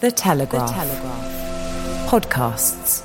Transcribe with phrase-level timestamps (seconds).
[0.00, 0.68] The Telegraph.
[0.68, 2.10] The Telegraph.
[2.10, 3.02] Podcasts.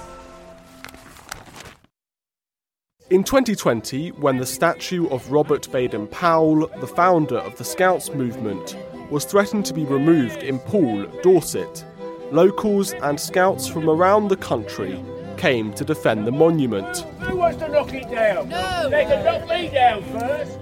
[3.10, 8.76] In 2020, when the statue of Robert Baden Powell, the founder of the Scouts movement,
[9.10, 11.86] was threatened to be removed in Poole, Dorset,
[12.30, 15.02] locals and scouts from around the country
[15.38, 17.06] came to defend the monument.
[17.22, 18.50] Who wants to knock it down?
[18.50, 18.90] No!
[18.90, 20.60] They can knock me down first!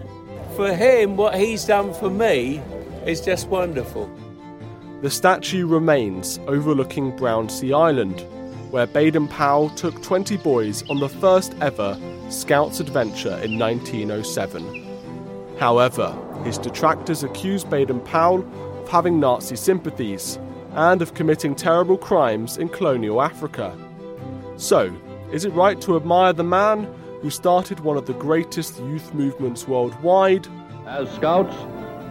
[0.56, 2.62] For him, what he's done for me
[3.08, 4.08] is just wonderful.
[5.02, 8.20] The statue remains overlooking Brownsea Island,
[8.70, 11.98] where Baden Powell took 20 boys on the first ever
[12.28, 14.86] Scouts adventure in 1907.
[15.58, 18.46] However, his detractors accuse Baden Powell
[18.82, 20.38] of having Nazi sympathies
[20.74, 23.74] and of committing terrible crimes in colonial Africa.
[24.58, 24.94] So,
[25.32, 29.66] is it right to admire the man who started one of the greatest youth movements
[29.66, 30.46] worldwide?
[30.86, 31.56] As scouts,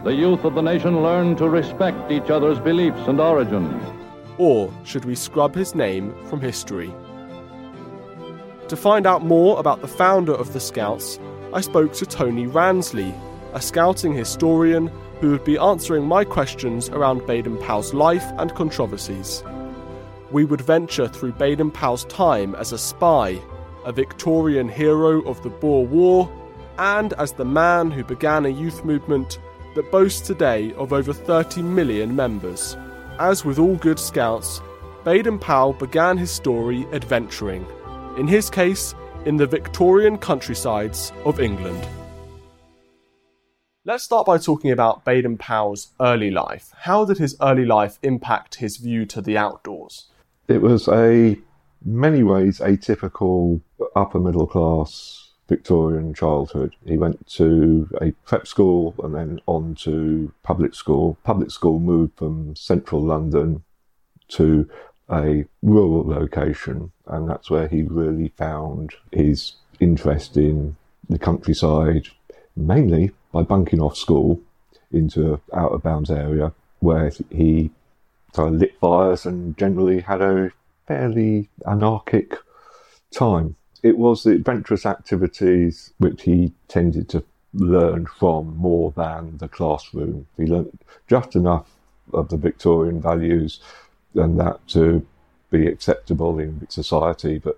[0.03, 3.83] the youth of the nation learn to respect each other's beliefs and origins.
[4.37, 6.93] Or should we scrub his name from history?
[8.69, 11.19] To find out more about the founder of the Scouts,
[11.53, 13.13] I spoke to Tony Ransley,
[13.53, 14.89] a scouting historian
[15.19, 19.43] who would be answering my questions around Baden Powell's life and controversies.
[20.31, 23.41] We would venture through Baden Powell's time as a spy,
[23.83, 26.31] a Victorian hero of the Boer War,
[26.77, 29.39] and as the man who began a youth movement
[29.75, 32.77] that boasts today of over 30 million members.
[33.19, 34.61] As with all good scouts,
[35.03, 37.65] Baden Powell began his story adventuring,
[38.17, 41.87] in his case, in the Victorian countrysides of England.
[43.85, 46.71] Let's start by talking about Baden Powell's early life.
[46.75, 50.07] How did his early life impact his view to the outdoors?
[50.47, 51.37] It was a
[51.83, 53.61] many ways a typical
[53.95, 56.75] upper middle class Victorian childhood.
[56.85, 61.17] He went to a prep school and then on to public school.
[61.23, 63.63] Public school moved from central London
[64.29, 64.69] to
[65.11, 70.77] a rural location, and that's where he really found his interest in
[71.09, 72.07] the countryside,
[72.55, 74.39] mainly by bunking off school
[74.91, 77.71] into an out of bounds area where he
[78.37, 80.51] lit fires and generally had a
[80.87, 82.35] fairly anarchic
[83.11, 83.55] time.
[83.81, 87.23] It was the adventurous activities which he tended to
[87.53, 90.27] learn from more than the classroom.
[90.37, 91.67] He learned just enough
[92.13, 93.59] of the Victorian values
[94.15, 95.05] and that to
[95.49, 97.57] be acceptable in society, but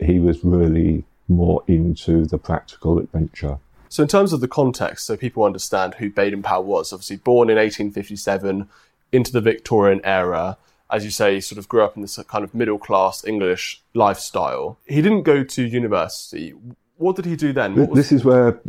[0.00, 3.58] he was really more into the practical adventure.
[3.88, 7.48] So, in terms of the context, so people understand who Baden Powell was, obviously born
[7.48, 8.68] in 1857
[9.12, 10.58] into the Victorian era,
[10.90, 14.78] as you say, sort of grew up in this kind of middle class English lifestyle.
[14.86, 16.54] He didn't go to university.
[16.96, 17.74] What did he do then?
[17.74, 18.60] This, this is where,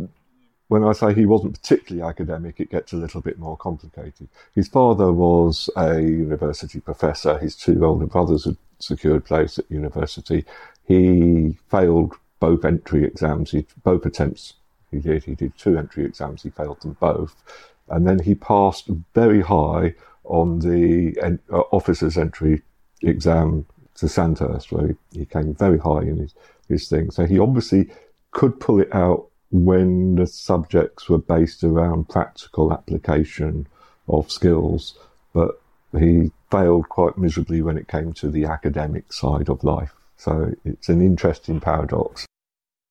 [0.68, 4.28] when I say he wasn't particularly academic, it gets a little bit more complicated.
[4.54, 7.38] His father was a university professor.
[7.38, 10.44] His two older brothers had secured place at university.
[10.86, 14.54] He failed both entry exams, he, both attempts
[14.90, 15.24] he did.
[15.24, 16.42] He did two entry exams.
[16.42, 17.34] He failed them both.
[17.88, 19.94] And then he passed very high
[20.28, 21.16] on the
[21.50, 22.62] uh, officer's entry
[23.02, 23.66] exam
[23.96, 26.34] to Sandhurst, where he, he came very high in his,
[26.68, 27.10] his thing.
[27.10, 27.90] So he obviously
[28.30, 33.66] could pull it out when the subjects were based around practical application
[34.08, 34.98] of skills,
[35.32, 35.60] but
[35.98, 39.94] he failed quite miserably when it came to the academic side of life.
[40.16, 42.26] So it's an interesting paradox.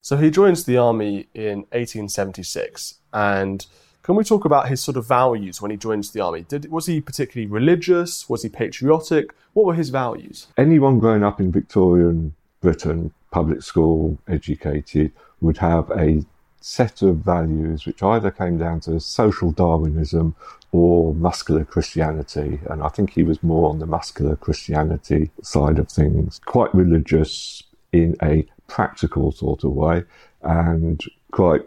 [0.01, 2.95] So he joins the army in 1876.
[3.13, 3.65] And
[4.07, 6.45] can we talk about his sort of values when he joins the army?
[6.47, 8.29] Did, was he particularly religious?
[8.29, 9.35] Was he patriotic?
[9.51, 10.47] What were his values?
[10.57, 15.11] Anyone growing up in Victorian Britain, public school, educated,
[15.41, 16.23] would have a
[16.61, 20.35] set of values which either came down to social Darwinism
[20.71, 22.61] or muscular Christianity.
[22.69, 27.61] And I think he was more on the muscular Christianity side of things, quite religious
[27.91, 30.05] in a practical sort of way,
[30.43, 31.63] and quite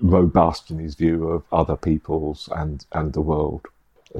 [0.00, 3.66] robust in his view of other peoples and, and the world.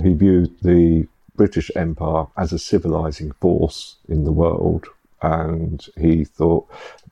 [0.03, 1.07] He viewed the
[1.37, 4.87] British Empire as a civilizing force in the world,
[5.23, 6.69] and he thought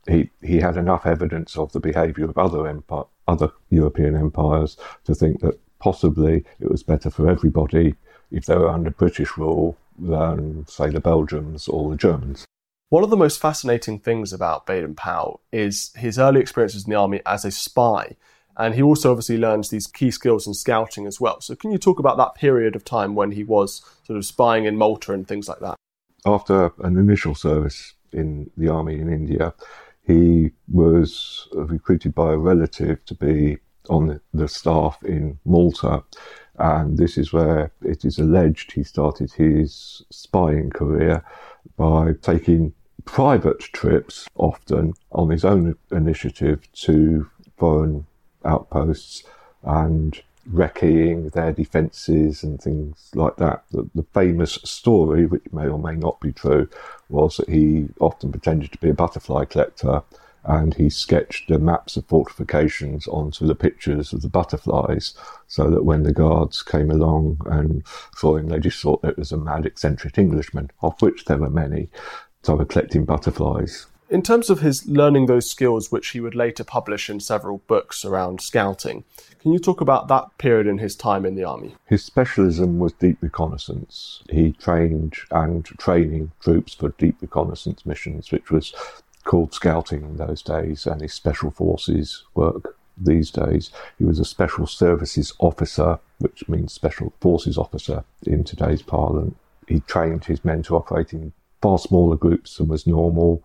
[0.06, 5.14] he, he had enough evidence of the behavior of other empire, other European empires to
[5.14, 7.94] think that possibly it was better for everybody
[8.30, 12.44] if they were under British rule than, say, the Belgians or the Germans.
[12.88, 16.98] One of the most fascinating things about Baden Powell is his early experiences in the
[16.98, 18.16] army as a spy.
[18.56, 21.40] And he also obviously learns these key skills in scouting as well.
[21.40, 24.64] So, can you talk about that period of time when he was sort of spying
[24.64, 25.76] in Malta and things like that?
[26.26, 29.54] After an initial service in the army in India,
[30.06, 33.58] he was recruited by a relative to be
[33.88, 36.02] on the staff in Malta.
[36.58, 41.24] And this is where it is alleged he started his spying career
[41.76, 42.74] by taking
[43.04, 48.06] private trips, often on his own initiative, to foreign
[48.44, 49.24] outposts
[49.62, 53.62] and wrecking their defences and things like that.
[53.70, 56.68] The, the, famous story, which may or may not be true,
[57.08, 60.02] was that he often pretended to be a butterfly collector
[60.44, 65.14] and he sketched the maps of fortifications onto the pictures of the butterflies
[65.46, 67.84] so that when the guards came along and
[68.16, 71.50] saw him, they just thought it was a mad eccentric Englishman, of which there were
[71.50, 71.88] many.
[72.42, 73.86] So were collecting butterflies.
[74.12, 78.04] In terms of his learning those skills, which he would later publish in several books
[78.04, 79.04] around scouting,
[79.40, 81.76] can you talk about that period in his time in the army?
[81.86, 84.22] His specialism was deep reconnaissance.
[84.28, 88.74] He trained and training troops for deep reconnaissance missions, which was
[89.24, 93.70] called scouting in those days, and his special forces work these days.
[93.96, 99.36] He was a special services officer, which means special forces officer in today's parlance.
[99.68, 101.32] He trained his men to operate in
[101.62, 103.42] far smaller groups than was normal,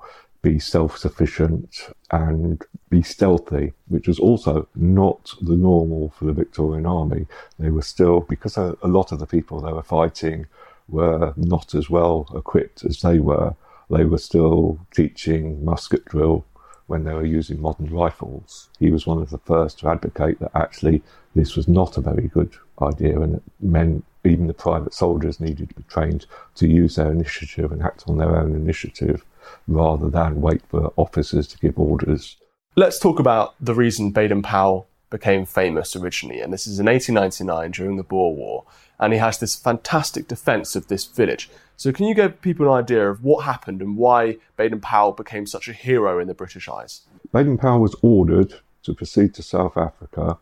[0.48, 6.86] be self sufficient, and be stealthy, which was also not the normal for the Victorian
[6.86, 7.26] army.
[7.60, 10.46] They were still, because a, a lot of the people they were fighting
[10.88, 13.56] were not as well equipped as they were,
[13.90, 16.46] they were still teaching musket drill
[16.88, 18.70] when they were using modern rifles.
[18.80, 21.04] He was one of the first to advocate that actually
[21.36, 25.68] this was not a very good idea and that men, even the private soldiers, needed
[25.70, 29.26] to be trained to use their initiative and act on their own initiative
[29.68, 32.38] rather than wait for officers to give orders.
[32.76, 37.72] Let's talk about the reason Baden Powell became famous originally, and this is in 1899
[37.72, 38.66] during the Boer War,
[39.00, 41.50] and he has this fantastic defense of this village.
[41.76, 45.46] So, can you give people an idea of what happened and why Baden Powell became
[45.46, 47.02] such a hero in the British eyes?
[47.32, 50.40] Baden Powell was ordered to proceed to South Africa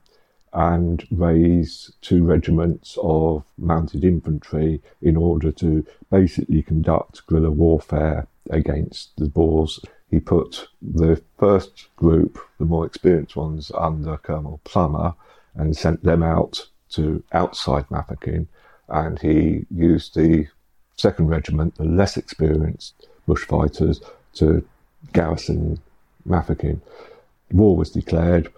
[0.56, 9.12] and raise two regiments of mounted infantry in order to basically conduct guerrilla warfare against
[9.18, 9.81] the Boers.
[10.10, 15.13] He put the first group, the more experienced ones, under Colonel Plumer
[15.56, 18.48] and sent them out to outside Mafeking.
[18.88, 20.48] And he used the
[20.96, 24.01] second regiment, the less experienced bushfighters,
[24.36, 24.66] to
[25.12, 25.80] garrison
[26.25, 26.81] Mafeking.
[27.51, 28.51] War was declared.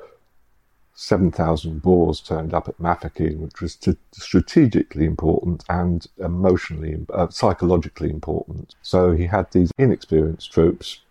[1.00, 3.78] 7,000 Boers turned up at Mafeking, which was
[4.14, 8.74] strategically important and emotionally, uh, psychologically important.
[8.82, 11.02] So he had these inexperienced troops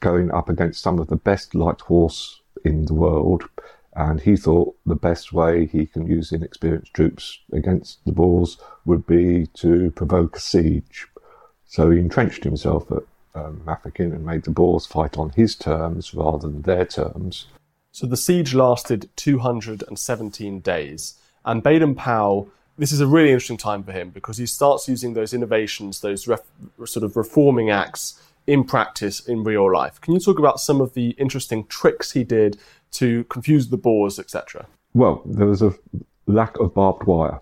[0.00, 3.44] going up against some of the best light horse in the world.
[3.94, 9.06] And he thought the best way he can use inexperienced troops against the Boers would
[9.06, 11.06] be to provoke a siege.
[11.66, 13.02] So he entrenched himself at
[13.34, 17.48] um, Mafeking and made the Boers fight on his terms rather than their terms.
[17.98, 21.14] So the siege lasted 217 days,
[21.44, 22.48] and Baden Powell.
[22.76, 26.28] This is a really interesting time for him because he starts using those innovations, those
[26.28, 26.42] ref,
[26.84, 30.00] sort of reforming acts in practice in real life.
[30.00, 32.56] Can you talk about some of the interesting tricks he did
[32.92, 34.68] to confuse the Boers, etc.?
[34.94, 35.74] Well, there was a
[36.28, 37.40] lack of barbed wire,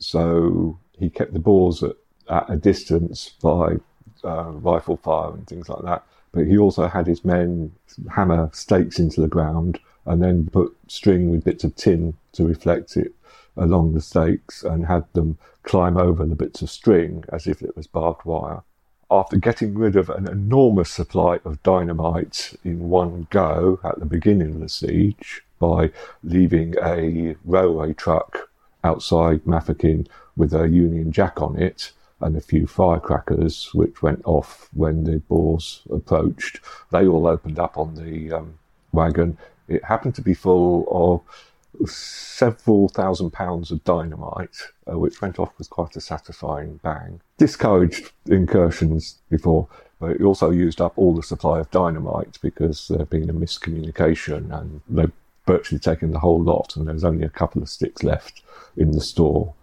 [0.00, 1.94] so he kept the Boers at,
[2.28, 3.76] at a distance by
[4.24, 6.04] uh, rifle fire and things like that
[6.36, 7.72] but he also had his men
[8.14, 12.94] hammer stakes into the ground and then put string with bits of tin to reflect
[12.98, 13.14] it
[13.56, 17.74] along the stakes and had them climb over the bits of string as if it
[17.74, 18.62] was barbed wire.
[19.10, 24.56] After getting rid of an enormous supply of dynamite in one go at the beginning
[24.56, 25.90] of the siege by
[26.22, 28.50] leaving a railway truck
[28.84, 34.68] outside Mafeking with a Union Jack on it, and a few firecrackers which went off
[34.72, 36.60] when the Boers approached.
[36.90, 38.58] They all opened up on the um,
[38.92, 39.36] wagon,
[39.68, 44.56] It happened to be full of several thousand pounds of dynamite,
[44.90, 47.20] uh, which went off with quite a satisfying bang.
[47.36, 49.68] Discouraged incursions before,
[50.00, 53.34] but it also used up all the supply of dynamite because there had been a
[53.34, 55.12] miscommunication and they'd
[55.46, 58.42] virtually taken the whole lot and there was only a couple of sticks left
[58.76, 59.54] in the store.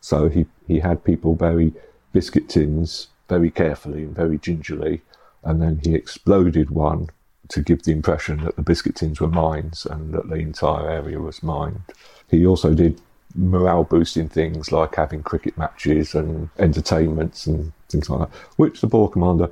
[0.00, 1.72] So he, he had people bury
[2.14, 5.02] biscuit tins very carefully and very gingerly,
[5.42, 7.10] and then he exploded one
[7.48, 11.20] to give the impression that the biscuit tins were mines and that the entire area
[11.20, 11.82] was mined.
[12.30, 13.00] He also did
[13.34, 18.86] morale boosting things like having cricket matches and entertainments and things like that, which the
[18.86, 19.50] Boer commander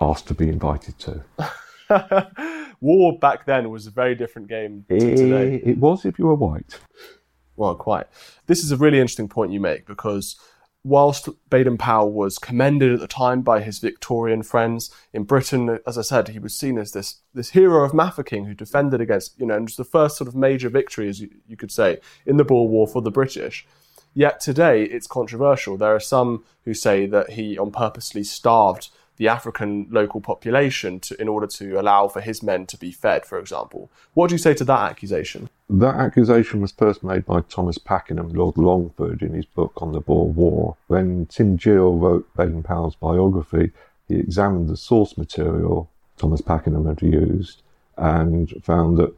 [0.00, 1.24] asked to be invited to.
[2.80, 5.54] War back then was a very different game to today.
[5.54, 6.80] It, it was if you were white.
[7.56, 8.06] Well, quite.
[8.46, 10.36] This is a really interesting point you make because
[10.84, 15.96] whilst Baden Powell was commended at the time by his Victorian friends in Britain, as
[15.96, 19.46] I said, he was seen as this this hero of Mafeking who defended against, you
[19.46, 22.36] know, and was the first sort of major victory, as you, you could say, in
[22.36, 23.66] the Boer War for the British.
[24.14, 25.76] Yet today it's controversial.
[25.76, 31.20] There are some who say that he on purposely starved the African local population to,
[31.20, 33.90] in order to allow for his men to be fed, for example.
[34.14, 35.48] What do you say to that accusation?
[35.68, 40.00] That accusation was first made by Thomas Pakenham, Lord Longford, in his book on the
[40.00, 40.76] Boer War.
[40.88, 43.72] When Tim Jeal wrote Baden Powell's biography,
[44.08, 47.62] he examined the source material Thomas Pakenham had used
[47.96, 49.14] and found that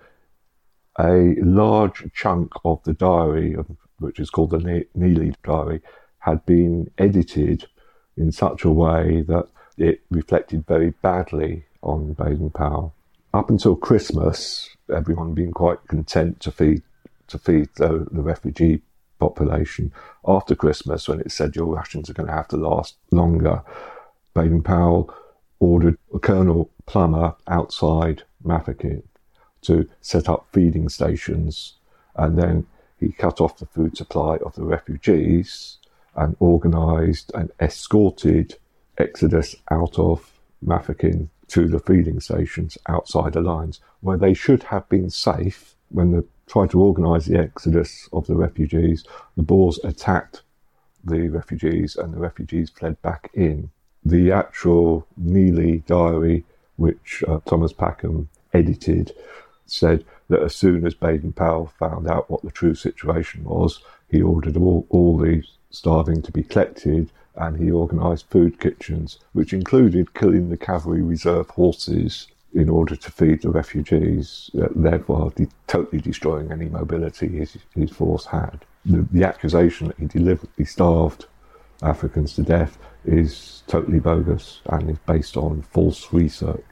[0.98, 3.56] a large chunk of the diary,
[3.98, 5.80] which is called the Neely Diary,
[6.18, 7.66] had been edited
[8.16, 12.94] in such a way that it reflected very badly on Baden Powell.
[13.32, 16.82] Up until Christmas, everyone being quite content to feed
[17.26, 18.82] to feed the, the refugee
[19.18, 19.90] population.
[20.26, 23.62] After Christmas, when it said your rations are going to have to last longer,
[24.34, 25.12] Baden Powell
[25.58, 29.02] ordered Colonel Plumer outside Mafeking
[29.62, 31.74] to set up feeding stations,
[32.16, 32.66] and then
[33.00, 35.78] he cut off the food supply of the refugees
[36.14, 38.56] and organised and escorted
[38.98, 40.30] exodus out of
[40.64, 46.12] Mafeking to the feeding stations outside the lines, where they should have been safe when
[46.12, 49.04] they tried to organise the exodus of the refugees.
[49.36, 50.42] The Boers attacked
[51.04, 53.70] the refugees and the refugees fled back in.
[54.04, 56.44] The actual Neely diary,
[56.76, 59.12] which uh, Thomas Pakenham edited,
[59.66, 64.22] said that as soon as Baden Powell found out what the true situation was, he
[64.22, 70.14] ordered all, all the starving to be collected and he organised food kitchens, which included
[70.14, 76.00] killing the cavalry reserve horses in order to feed the refugees, uh, thereby de- totally
[76.00, 78.60] destroying any mobility his, his force had.
[78.84, 81.26] The, the accusation that he deliberately starved
[81.82, 86.64] Africans to death is totally bogus and is based on false research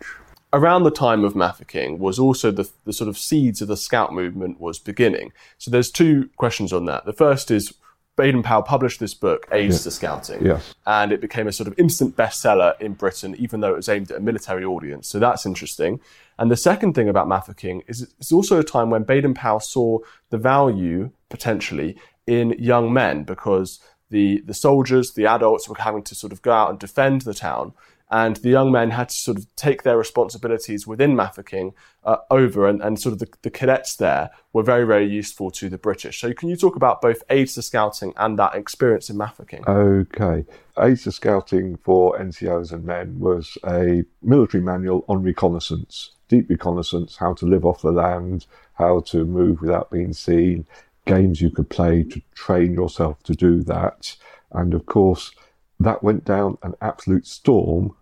[0.52, 4.12] around the time of Mafeking was also the, the sort of seeds of the scout
[4.12, 5.32] movement was beginning.
[5.58, 7.06] So there's two questions on that.
[7.06, 7.72] The first is
[8.16, 9.82] Baden Powell published this book, Aids yeah.
[9.84, 10.74] to Scouting, yes.
[10.86, 14.10] and it became a sort of instant bestseller in Britain, even though it was aimed
[14.10, 15.08] at a military audience.
[15.08, 15.98] So that's interesting.
[16.38, 19.98] And the second thing about Mafeking is it's also a time when Baden Powell saw
[20.28, 26.14] the value, potentially, in young men because the, the soldiers, the adults were having to
[26.14, 27.72] sort of go out and defend the town
[28.12, 31.72] and the young men had to sort of take their responsibilities within Mafeking
[32.04, 35.70] uh, over, and, and sort of the, the, cadets there were very, very useful to
[35.70, 36.20] the British.
[36.20, 39.66] So, can you talk about both aids to scouting and that experience in Mafeking?
[39.66, 40.44] Okay.
[40.78, 47.16] Aids to scouting for NCOs and men was a military manual on reconnaissance, deep reconnaissance,
[47.16, 50.66] how to live off the land, how to move without being seen,
[51.06, 54.16] games you could play to train yourself to do that.
[54.50, 55.32] And of course,
[55.80, 57.96] that went down an absolute storm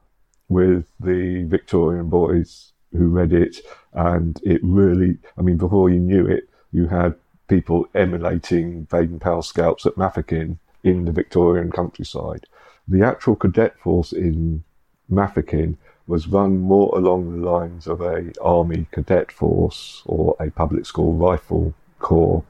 [0.51, 3.59] with the Victorian boys who read it,
[3.95, 7.15] and it really, I mean, before you knew it, you had
[7.49, 12.47] people emulating Baden Powell scouts at Mafeking in the Victorian countryside.
[12.87, 14.65] The actual cadet force in
[15.09, 20.85] Mafeking was run more along the lines of a army cadet force or a public
[20.85, 22.43] school rifle corps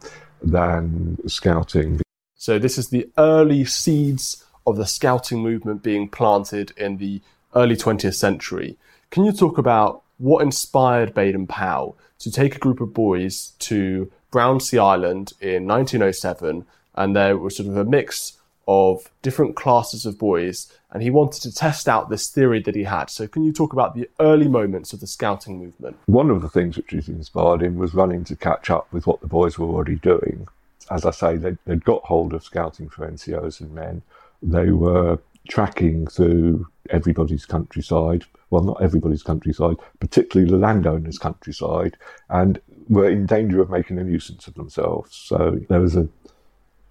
[0.43, 2.01] than scouting.
[2.35, 7.21] So this is the early seeds of the scouting movement being planted in the
[7.55, 8.77] early 20th century.
[9.11, 14.11] Can you talk about what inspired Baden Powell to take a group of boys to
[14.31, 16.67] Brownsea Island in 1907?
[16.95, 18.39] And there was sort of a mix
[18.69, 22.85] of different classes of boys, and he wanted to test out this theory that he
[22.85, 23.11] had.
[23.11, 25.97] So, can you talk about the early moments of the scouting movement?
[26.07, 29.27] One of the things which inspired him was running to catch up with what the
[29.27, 30.47] boys were already doing.
[30.89, 34.03] As I say, they'd, they'd got hold of scouting for NCOs and men.
[34.41, 35.19] They were
[35.51, 38.25] tracking through everybody's countryside.
[38.49, 41.97] Well, not everybody's countryside, particularly the landowners' countryside.
[42.31, 45.15] And were in danger of making a nuisance of themselves.
[45.15, 46.09] So there was a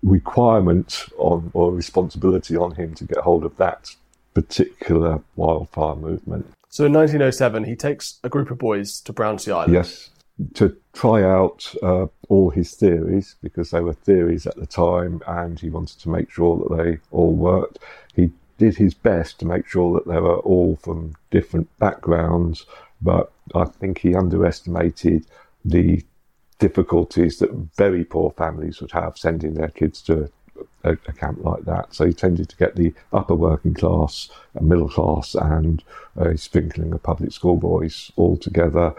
[0.03, 3.95] requirement on or responsibility on him to get hold of that
[4.33, 6.47] particular wildfire movement.
[6.69, 9.73] So in 1907, he takes a group of boys to Brownsea Island.
[9.73, 10.11] Yes,
[10.53, 15.59] to try out uh, all his theories because they were theories at the time, and
[15.59, 17.79] he wanted to make sure that they all worked.
[18.59, 22.65] Did his best to make sure that they were all from different backgrounds,
[23.01, 25.25] but I think he underestimated
[25.63, 26.03] the
[26.59, 30.29] difficulties that very poor families would have sending their kids to
[30.83, 31.95] a, a, camp like that.
[31.95, 35.81] So he tended to get the upper working class, middle class, and
[36.17, 38.93] a sprinkling of public school boys all together,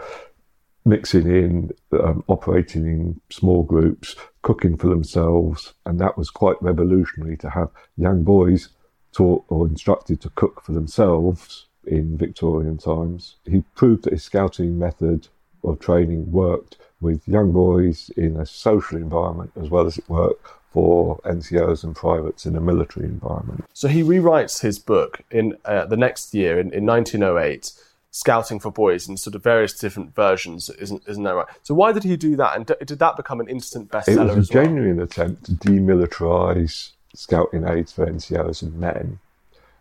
[0.85, 5.75] mixing in, um, operating in small groups, cooking for themselves.
[5.85, 8.69] And that was quite revolutionary to have young boys
[9.11, 13.35] taught or instructed to cook for themselves in Victorian times.
[13.45, 15.27] He proved that his scouting method
[15.63, 20.47] of training worked with young boys in a social environment as well as it worked
[20.71, 23.65] for NCOs and privates in a military environment.
[23.73, 27.73] So he rewrites his book in uh, the next year, in, in 1908,
[28.11, 30.69] Scouting for Boys, in sort of various different versions.
[30.69, 31.47] Isn't isn't that right?
[31.63, 32.55] So why did he do that?
[32.55, 34.31] And did that become an instant bestseller?
[34.31, 39.19] It was a genuine attempt to demilitarise scouting aids for NCOs and men,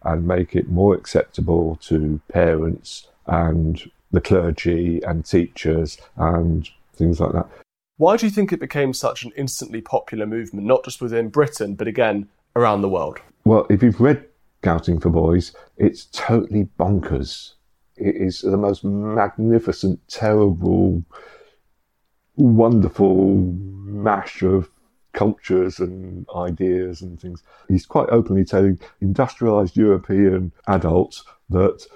[0.02, 7.32] and make it more acceptable to parents and the clergy and teachers and things like
[7.32, 7.48] that.
[7.96, 11.74] Why do you think it became such an instantly popular movement, not just within Britain,
[11.74, 13.18] but again around the world?
[13.44, 14.24] Well, if you've read
[14.62, 17.54] Scouting for Boys, it's totally bonkers.
[17.96, 21.02] It is the most magnificent, terrible,
[22.36, 24.70] wonderful mash of
[25.12, 27.42] cultures and ideas and things.
[27.68, 31.86] He's quite openly telling industrialized European adults that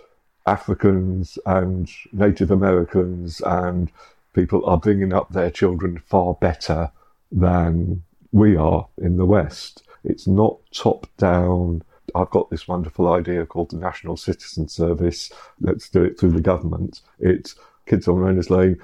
[0.47, 3.91] Africans and Native Americans and
[4.35, 6.91] people are bringing up their children far better
[7.31, 8.03] than
[8.33, 9.83] we are in the West.
[10.03, 11.83] It's not top down.
[12.15, 15.33] I've got this wonderful idea called the National Citizen Service.
[15.61, 17.01] Let's do it through the government.
[17.19, 17.55] It's
[17.87, 18.81] kids on Rowners Lane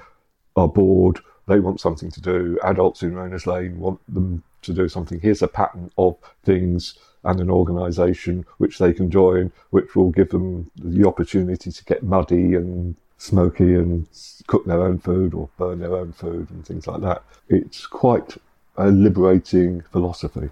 [0.55, 1.19] are bored.
[1.47, 2.59] They want something to do.
[2.63, 5.19] Adults in Rowners Lane want them to do something.
[5.19, 10.29] Here's a pattern of things and an organisation which they can join, which will give
[10.29, 14.07] them the opportunity to get muddy and smoky and
[14.47, 17.23] cook their own food or burn their own food and things like that.
[17.49, 18.37] It's quite
[18.77, 20.49] a liberating philosophy.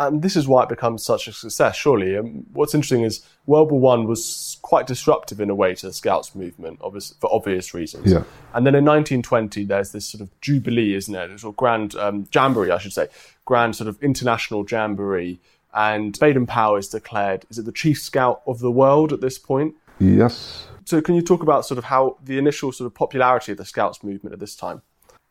[0.00, 2.16] And this is why it becomes such a success, surely.
[2.16, 5.92] Um, what's interesting is World War One was quite disruptive in a way to the
[5.92, 8.10] Scouts movement, obvious, for obvious reasons.
[8.10, 8.22] Yeah.
[8.54, 11.28] And then in 1920, there's this sort of jubilee, isn't there?
[11.28, 13.08] This sort of grand um, jamboree, I should say,
[13.44, 15.38] grand sort of international jamboree.
[15.74, 19.38] And Baden Powell is declared, is it the chief scout of the world at this
[19.38, 19.74] point?
[19.98, 20.66] Yes.
[20.86, 23.66] So, can you talk about sort of how the initial sort of popularity of the
[23.66, 24.80] Scouts movement at this time?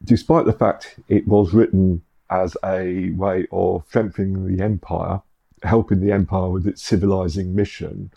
[0.04, 5.22] Despite the fact it was written as a way of strengthening the empire,
[5.64, 8.12] helping the empire with its civilizing mission,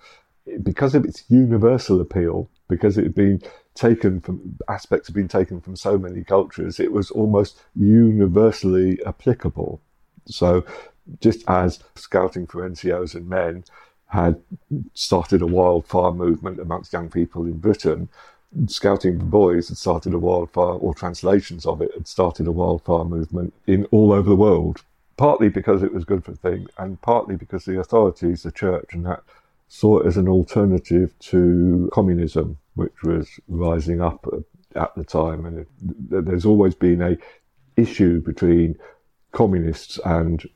[0.62, 3.40] because of its universal appeal, because it had been
[3.75, 9.81] taken from aspects had been taken from so many cultures, it was almost universally applicable.
[10.27, 10.64] So,
[11.20, 13.64] just as scouting for NCOs and men
[14.07, 14.40] had
[14.92, 18.09] started a wildfire movement amongst young people in Britain.
[18.66, 23.04] Scouting for Boys had started a wildfire, or translations of it had started a wildfire
[23.04, 24.82] movement in all over the world,
[25.16, 29.06] partly because it was good for things, and partly because the authorities, the church, and
[29.06, 29.22] that
[29.68, 34.26] saw it as an alternative to communism, which was rising up
[34.74, 35.46] at the time.
[35.46, 35.68] And it,
[36.26, 37.16] there's always been a
[37.76, 38.76] issue between
[39.32, 40.46] communists and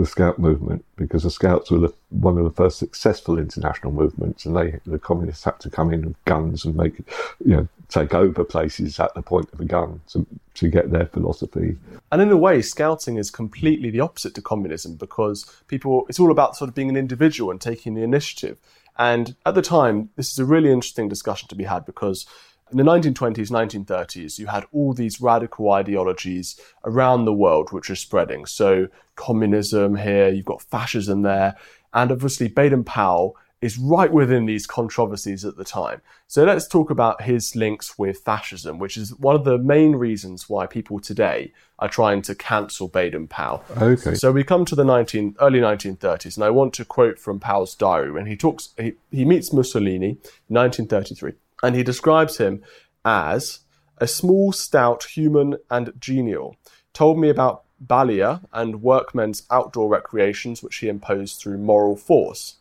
[0.00, 4.44] the Scout movement because the Scouts were the, one of the first successful international movements,
[4.44, 6.98] and they the communists had to come in with guns and make
[7.44, 11.06] you know take over places at the point of a gun to to get their
[11.06, 11.76] philosophy.
[12.10, 16.30] And in a way, Scouting is completely the opposite to communism because people it's all
[16.30, 18.58] about sort of being an individual and taking the initiative.
[18.98, 22.26] And at the time, this is a really interesting discussion to be had because
[22.70, 27.96] in the 1920s, 1930s, you had all these radical ideologies around the world which are
[27.96, 28.46] spreading.
[28.46, 31.56] So, communism here, you've got fascism there,
[31.92, 36.00] and obviously Baden Powell is right within these controversies at the time.
[36.28, 40.48] So, let's talk about his links with fascism, which is one of the main reasons
[40.48, 43.64] why people today are trying to cancel Baden Powell.
[43.76, 44.14] Okay.
[44.14, 47.74] So, we come to the 19, early 1930s, and I want to quote from Powell's
[47.74, 52.62] diary when he talks, he, he meets Mussolini in 1933 and he describes him
[53.04, 53.60] as
[53.98, 56.56] a small, stout, human, and genial.
[56.92, 62.56] Told me about Balilla and workmen's outdoor recreations, which he imposed through moral force.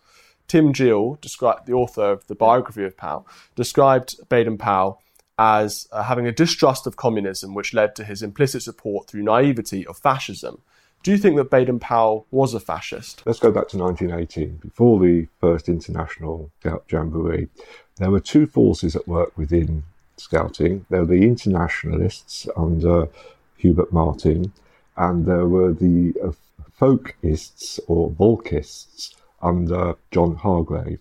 [0.47, 5.01] Tim Jeal, described, the author of the biography of Powell, described Baden Powell
[5.38, 9.85] as uh, having a distrust of communism, which led to his implicit support through naivety
[9.88, 10.62] of fascism.
[11.01, 13.23] Do you think that Baden Powell was a fascist?
[13.25, 14.57] Let's go back to 1918.
[14.57, 17.47] Before the first International Scout Jamboree,
[17.95, 19.83] there were two forces at work within
[20.17, 20.85] Scouting.
[20.89, 23.07] There were the Internationalists under
[23.55, 24.51] Hubert Martin,
[24.97, 26.31] and there were the uh,
[26.77, 30.99] Folkists or Volkists under John Hargrave.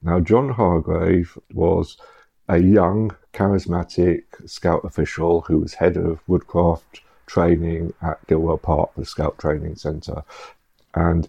[0.00, 1.96] Now, John Hargrave was
[2.48, 9.04] a young, charismatic scout official who was head of woodcraft training at Gilwell Park, the
[9.04, 10.22] Scout Training Centre.
[10.94, 11.28] And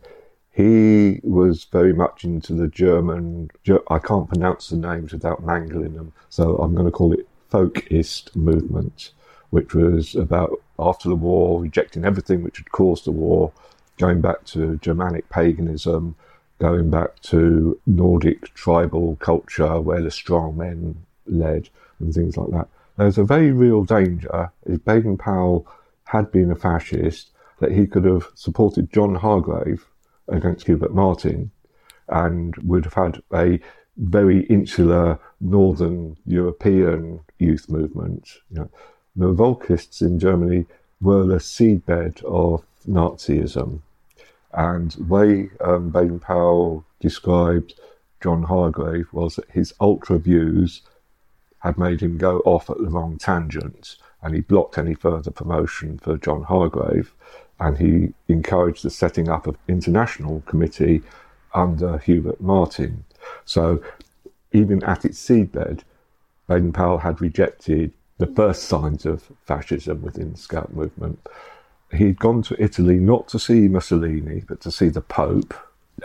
[0.51, 3.51] he was very much into the German,
[3.89, 8.35] I can't pronounce the names without mangling them, so I'm going to call it folkist
[8.35, 9.11] movement,
[9.49, 13.51] which was about after the war, rejecting everything which had caused the war,
[13.97, 16.15] going back to Germanic paganism,
[16.59, 20.95] going back to Nordic tribal culture where the strong men
[21.27, 22.67] led and things like that.
[22.97, 25.67] There's a very real danger if Baden Powell
[26.15, 29.85] had been a fascist that he could have supported John Hargrave
[30.29, 31.51] against Hubert Martin
[32.07, 33.59] and would have had a
[33.97, 38.29] very insular northern European youth movement.
[38.49, 38.69] You know,
[39.15, 40.65] the Volkists in Germany
[41.01, 43.81] were the seedbed of Nazism.
[44.53, 47.73] And the way um, Baden Powell described
[48.21, 50.81] John Hargrave was that his ultra views
[51.59, 55.99] had made him go off at the wrong tangent and he blocked any further promotion
[55.99, 57.13] for John Hargrave
[57.59, 61.03] and he encouraged the setting up of international committee
[61.53, 63.05] under Hubert Martin.
[63.45, 63.83] So
[64.51, 65.81] even at its seedbed,
[66.47, 71.19] Baden Powell had rejected the first signs of fascism within the Scout movement.
[71.93, 75.53] He'd gone to Italy not to see Mussolini, but to see the Pope.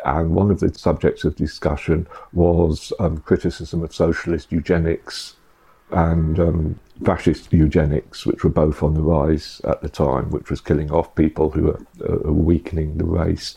[0.05, 5.37] And one of the subjects of discussion was um, criticism of socialist eugenics
[5.93, 10.61] and um, fascist eugenics, which were both on the rise at the time, which was
[10.61, 13.57] killing off people who were uh, weakening the race.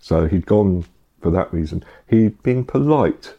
[0.00, 0.84] So he'd gone
[1.20, 1.84] for that reason.
[2.08, 3.34] He'd been polite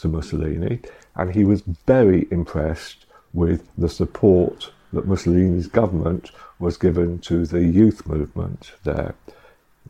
[0.00, 0.80] to Mussolini,
[1.14, 7.64] and he was very impressed with the support that Mussolini's government was given to the
[7.64, 9.14] youth movement there,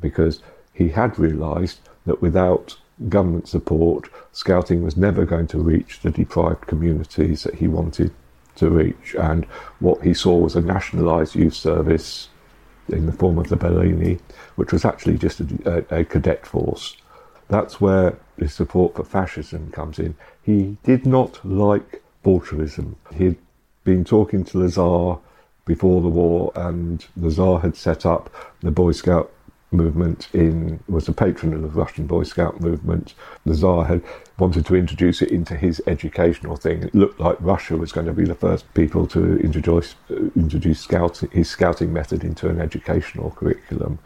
[0.00, 0.42] because
[0.74, 2.76] he had realised that without
[3.08, 8.12] government support, Scouting was never going to reach the deprived communities that he wanted
[8.56, 9.14] to reach.
[9.14, 9.44] And
[9.78, 12.28] what he saw was a nationalised youth service
[12.88, 14.18] in the form of the Balilla,
[14.56, 16.96] which was actually just a, a, a cadet force.
[17.48, 20.16] That's where his support for fascism comes in.
[20.42, 22.96] He did not like Bolshevism.
[23.14, 23.36] He'd
[23.84, 25.18] been talking to the Tsar
[25.64, 28.30] before the war, and the Tsar had set up
[28.60, 29.30] the Boy Scout
[29.70, 33.14] movement in was a patron of the Russian Boy Scout movement.
[33.44, 34.02] The Tsar had
[34.38, 36.84] wanted to introduce it into his educational thing.
[36.84, 39.94] It looked like Russia was going to be the first people to introduce
[40.36, 43.98] introduce scouting, his scouting method into an educational curriculum.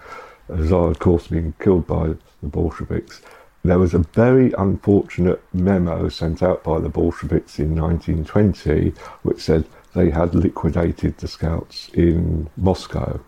[0.48, 3.22] The Tsar, of course, being killed by the Bolsheviks.
[3.64, 9.64] There was a very unfortunate memo sent out by the Bolsheviks in 1920 which said
[9.94, 13.20] they had liquidated the scouts in Moscow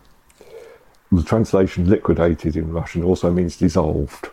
[1.17, 4.29] the translation liquidated in Russian also means dissolved.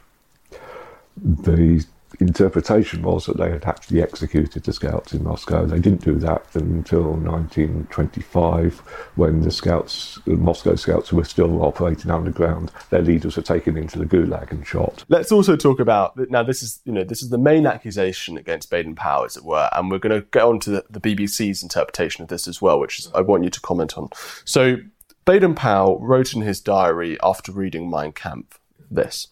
[1.18, 1.86] The
[2.20, 5.66] interpretation was that they had actually executed the scouts in Moscow.
[5.66, 8.80] They didn't do that until 1925,
[9.16, 12.72] when the scouts, the Moscow scouts, were still operating underground.
[12.90, 15.04] Their leaders were taken into the Gulag and shot.
[15.10, 16.44] Let's also talk about now.
[16.44, 19.70] This is you know this is the main accusation against Baden Powell, as it were,
[19.74, 22.80] and we're going to get on to the, the BBC's interpretation of this as well,
[22.80, 24.10] which is, I want you to comment on.
[24.46, 24.78] So
[25.24, 29.28] Baden Powell wrote in his diary after reading Mein Kampf this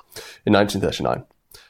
[0.46, 1.26] in 1939.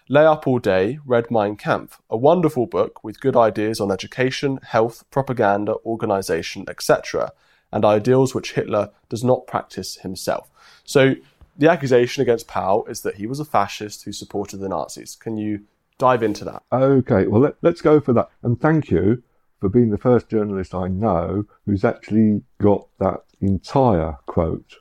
[0.09, 4.59] Lay up all day, read Mein Kampf, a wonderful book with good ideas on education,
[4.63, 7.31] health, propaganda, organization, etc.,
[7.71, 10.49] and ideals which Hitler does not practice himself.
[10.83, 11.15] So
[11.57, 15.15] the accusation against Powell is that he was a fascist who supported the Nazis.
[15.15, 15.61] Can you
[15.97, 16.63] dive into that?
[16.73, 18.29] Okay, well, let, us go for that.
[18.41, 19.23] And thank you
[19.59, 24.75] for being the first journalist I know who's actually got that entire quote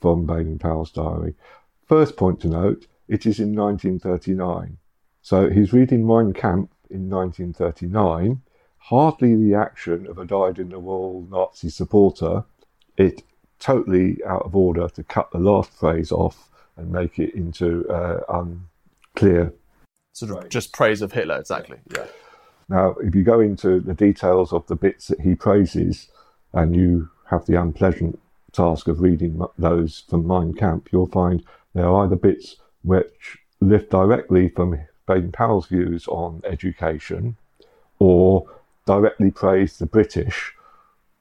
[0.00, 1.34] from Baden Powell's diary.
[1.86, 4.78] First point to note, it is in 1939.
[5.22, 8.40] So he's reading Mein Kampf in 1939,
[8.78, 12.44] hardly the action of a dyed in the wool Nazi supporter.
[12.96, 13.22] It
[13.58, 18.20] totally out of order to cut the last phrase off and make it into uh,
[18.28, 19.52] unclear.
[20.12, 21.78] Sort of just praise of Hitler, exactly.
[21.94, 22.06] Yeah.
[22.70, 26.08] Now, if you go into the details of the bits that he praises
[26.52, 28.20] and you have the unpleasant
[28.52, 31.42] task of reading those from Mein Kampf, you'll find
[31.74, 37.36] there are either bits which lift directly from Baden Powell's views on education,
[37.98, 38.48] or
[38.86, 40.54] directly praise the British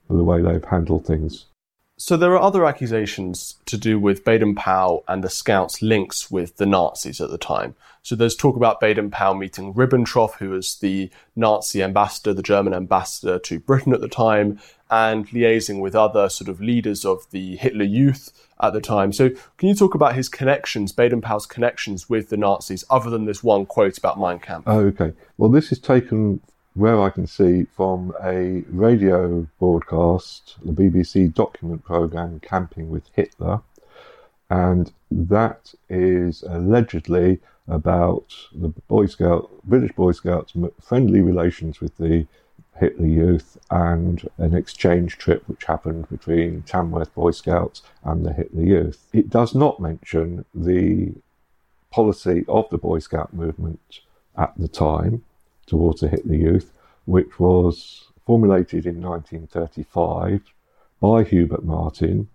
[0.07, 1.47] for the way they've handled things.
[2.01, 6.55] So there are other accusations to do with Baden Powell and the Scouts' links with
[6.55, 7.75] the Nazis at the time.
[8.03, 12.73] So there's talk about Baden Powell meeting Ribbentrop, who was the Nazi ambassador, the German
[12.73, 17.57] ambassador to Britain at the time, and liaising with other sort of leaders of the
[17.57, 18.31] Hitler Youth
[18.61, 19.11] at the time.
[19.11, 23.25] So can you talk about his connections, Baden Powell's connections with the Nazis, other than
[23.25, 24.69] this one quote about Mein Kampf?
[24.69, 25.11] Oh, okay.
[25.37, 26.39] Well, this is taken
[26.79, 33.61] where I can see from a radio broadcast, the BBC document programme Camping with Hitler,
[34.49, 42.25] and that is allegedly about the Boy Scout, British Boy Scouts' friendly relations with the
[42.77, 48.63] Hitler Youth and an exchange trip which happened between Tamworth Boy Scouts and the Hitler
[48.63, 49.05] Youth.
[49.11, 51.11] It does not mention the
[51.91, 53.99] policy of the Boy Scout movement
[54.37, 55.25] at the time
[55.69, 56.71] towards the Hitler Youth,
[57.05, 60.41] which was formulated in 1935
[60.99, 62.27] by Hubert Martin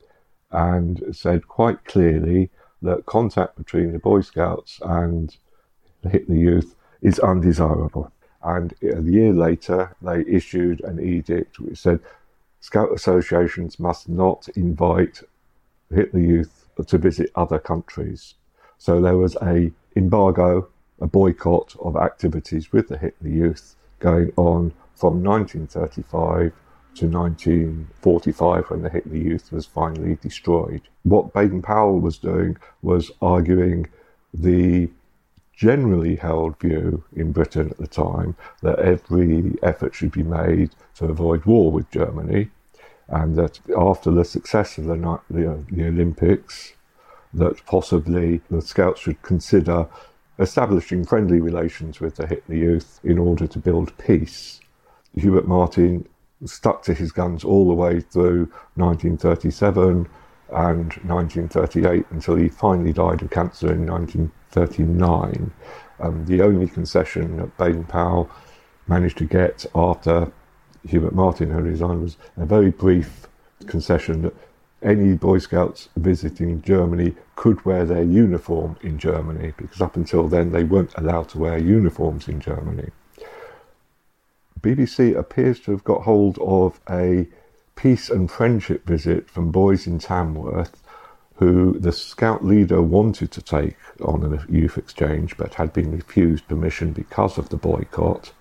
[0.50, 2.50] and said quite clearly
[2.82, 5.36] that contact between the Boy Scouts and
[6.02, 8.10] the Hitler Youth is undesirable.
[8.42, 12.00] And a year later, they issued an edict which said
[12.60, 15.22] Scout associations must not invite
[15.92, 18.34] Hitler Youth to visit other countries.
[18.78, 20.68] So there was a embargo
[21.00, 26.52] a boycott of activities with the Hitler Youth going on from 1935
[26.96, 30.82] to 1945 when the Hitler Youth was finally destroyed.
[31.02, 33.88] What Baden Powell was doing was arguing
[34.32, 34.88] the
[35.56, 41.06] generally held view in Britain at the time that every effort should be made to
[41.06, 42.50] avoid war with Germany,
[43.08, 46.72] and that after the success of the, the, uh, the Olympics,
[47.32, 49.86] that possibly the Scouts should consider
[50.38, 54.60] establishing friendly relations with the Hitler Youth in order to build peace.
[55.14, 56.08] Hubert Martin
[56.44, 60.08] stuck to his guns all the way through 1937
[60.50, 65.52] and 1938 until he finally died of cancer in 1939.
[66.00, 68.28] Um, the only concession that Baden Powell
[68.86, 70.30] managed to get after
[70.86, 73.26] Hubert Martin had resigned was a very brief
[73.66, 74.34] concession that
[74.84, 80.52] any Boy Scouts visiting Germany could wear their uniform in Germany because up until then
[80.52, 82.90] they weren't allowed to wear uniforms in Germany.
[84.60, 87.26] BBC appears to have got hold of a
[87.76, 90.82] peace and friendship visit from boys in Tamworth
[91.36, 96.46] who the scout leader wanted to take on a youth exchange but had been refused
[96.46, 98.32] permission because of the boycott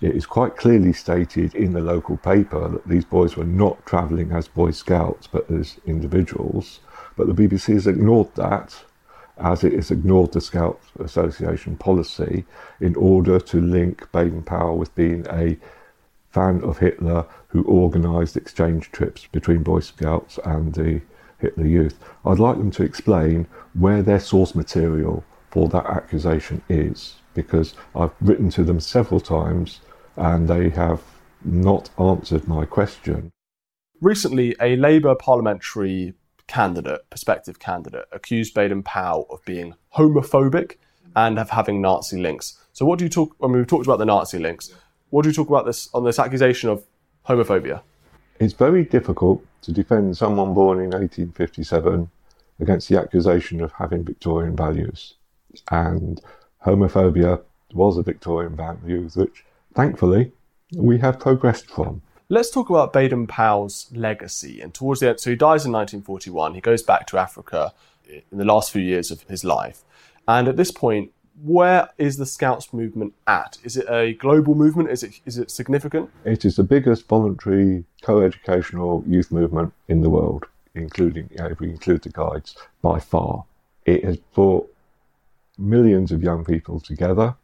[0.00, 4.30] it is quite clearly stated in the local paper that these boys were not travelling
[4.30, 6.80] as Boy Scouts but as individuals.
[7.16, 8.84] But the BBC has ignored that,
[9.38, 12.44] as it has ignored the Scout Association policy,
[12.80, 15.58] in order to link Baden Powell with being a
[16.30, 21.00] fan of Hitler who organised exchange trips between Boy Scouts and the
[21.38, 21.98] Hitler Youth.
[22.24, 28.12] I'd like them to explain where their source material for that accusation is, because I've
[28.20, 29.80] written to them several times
[30.18, 31.02] and they have
[31.44, 33.30] not answered my question.
[34.00, 36.14] Recently, a Labour parliamentary
[36.46, 40.76] candidate, prospective candidate, accused Baden Powell of being homophobic
[41.14, 42.58] and of having Nazi links.
[42.72, 43.36] So, what do you talk?
[43.42, 44.74] I mean, we've talked about the Nazi links.
[45.10, 46.84] What do you talk about this on this accusation of
[47.26, 47.80] homophobia?
[48.40, 52.10] It's very difficult to defend someone born in 1857
[52.60, 55.14] against the accusation of having Victorian values,
[55.70, 56.20] and
[56.64, 57.40] homophobia
[57.72, 59.44] was a Victorian value which
[59.78, 60.32] thankfully,
[60.74, 62.02] we have progressed from.
[62.28, 64.60] Let's talk about Baden Powell's legacy.
[64.60, 66.54] And towards the end, so he dies in 1941.
[66.54, 67.72] He goes back to Africa
[68.08, 69.84] in the last few years of his life.
[70.26, 71.12] And at this point,
[71.44, 73.58] where is the Scouts movement at?
[73.62, 74.90] Is it a global movement?
[74.90, 76.10] Is it is it significant?
[76.24, 81.60] It is the biggest voluntary co-educational youth movement in the world, including you know, if
[81.60, 83.44] we include the guides, by far.
[83.86, 84.68] It has brought
[85.56, 87.36] millions of young people together.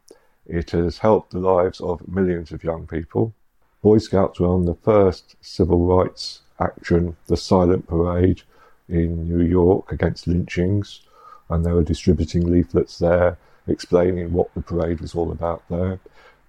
[0.45, 3.33] It has helped the lives of millions of young people.
[3.81, 8.43] Boy Scouts were on the first civil rights action, the Silent Parade
[8.87, 11.01] in New York against lynchings,
[11.49, 15.99] and they were distributing leaflets there explaining what the parade was all about there.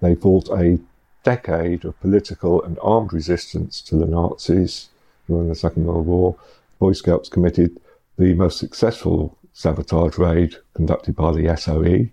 [0.01, 0.79] They fought a
[1.23, 4.91] decade of political and armed resistance to the Nazis
[5.27, 6.37] during the Second World War.
[6.79, 7.81] Boy Scouts committed
[8.19, 12.11] the most successful sabotage raid conducted by the SOE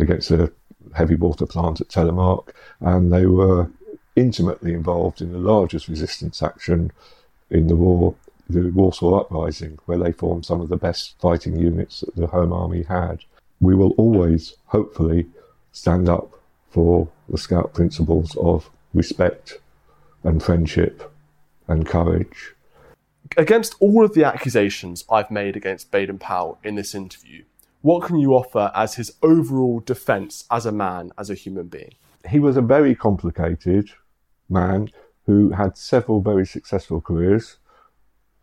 [0.00, 0.52] against a
[0.94, 2.50] heavy water plant at Telemark,
[2.80, 3.70] and they were
[4.16, 6.92] intimately involved in the largest resistance action
[7.50, 8.14] in the war,
[8.48, 12.52] the Warsaw Uprising, where they formed some of the best fighting units that the Home
[12.52, 13.24] Army had.
[13.60, 15.26] We will always, hopefully,
[15.72, 16.32] stand up
[16.70, 19.58] for the Scout principles of respect
[20.24, 21.12] and friendship
[21.68, 22.54] and courage.
[23.36, 27.44] Against all of the accusations I've made against Baden Powell in this interview,
[27.82, 31.94] what can you offer as his overall defence as a man, as a human being?
[32.28, 33.90] He was a very complicated
[34.48, 34.90] man
[35.26, 37.56] who had several very successful careers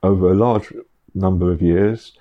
[0.01, 0.73] over a large
[1.13, 2.13] number of years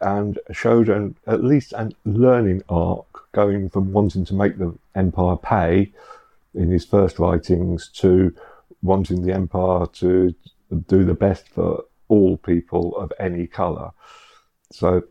[0.00, 5.36] and showed an, at least a learning arc going from wanting to make the empire
[5.36, 5.92] pay
[6.54, 8.34] in his first writings to
[8.82, 10.34] wanting the empire to
[10.88, 13.90] do the best for all people of any colour.
[14.70, 15.02] So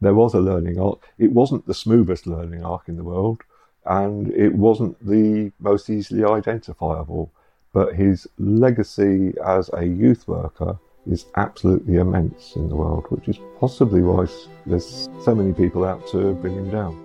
[0.00, 1.08] there was a learning arc.
[1.18, 3.42] It wasn't the smoothest learning arc in the world,
[3.84, 7.32] and it wasn't the most easily identifiable.
[7.72, 13.38] But his legacy as a youth worker is absolutely immense in the world, which is
[13.60, 14.26] possibly why
[14.64, 17.00] there's so many people out to bring him down.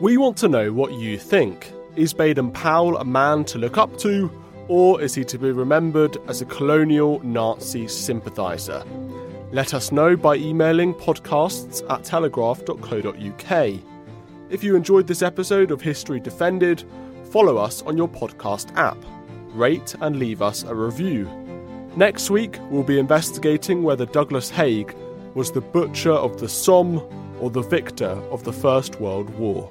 [0.00, 1.72] We want to know what you think.
[1.96, 4.30] Is Baden Powell a man to look up to,
[4.68, 8.84] or is he to be remembered as a colonial Nazi sympathiser?
[9.50, 13.80] Let us know by emailing podcasts at telegraph.co.uk.
[14.50, 16.84] If you enjoyed this episode of History Defended,
[17.30, 18.98] follow us on your podcast app,
[19.54, 21.24] rate and leave us a review.
[21.96, 24.94] Next week, we'll be investigating whether Douglas Haig
[25.34, 26.98] was the butcher of the Somme
[27.40, 29.70] or the victor of the First World War.